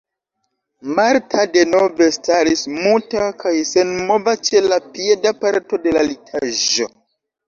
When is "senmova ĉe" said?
3.73-4.63